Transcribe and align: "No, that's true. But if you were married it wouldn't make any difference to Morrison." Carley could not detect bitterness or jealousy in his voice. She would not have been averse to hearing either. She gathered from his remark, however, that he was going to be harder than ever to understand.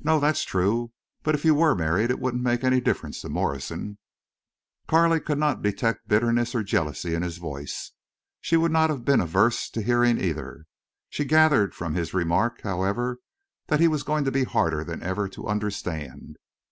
"No, 0.00 0.18
that's 0.18 0.42
true. 0.42 0.90
But 1.22 1.36
if 1.36 1.44
you 1.44 1.54
were 1.54 1.76
married 1.76 2.10
it 2.10 2.18
wouldn't 2.18 2.42
make 2.42 2.64
any 2.64 2.80
difference 2.80 3.20
to 3.20 3.28
Morrison." 3.28 3.96
Carley 4.88 5.20
could 5.20 5.38
not 5.38 5.62
detect 5.62 6.08
bitterness 6.08 6.52
or 6.52 6.64
jealousy 6.64 7.14
in 7.14 7.22
his 7.22 7.36
voice. 7.36 7.92
She 8.40 8.56
would 8.56 8.72
not 8.72 8.90
have 8.90 9.04
been 9.04 9.20
averse 9.20 9.70
to 9.70 9.82
hearing 9.82 10.20
either. 10.20 10.64
She 11.10 11.24
gathered 11.24 11.76
from 11.76 11.94
his 11.94 12.12
remark, 12.12 12.62
however, 12.62 13.20
that 13.68 13.78
he 13.78 13.86
was 13.86 14.02
going 14.02 14.24
to 14.24 14.32
be 14.32 14.42
harder 14.42 14.82
than 14.82 15.00
ever 15.00 15.28
to 15.28 15.46
understand. 15.46 16.38